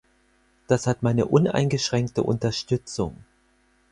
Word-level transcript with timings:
Das 0.65 0.87
hat 0.87 1.03
meine 1.03 1.27
uneingeschränkte 1.27 2.23
Unterstützung. 2.23 3.23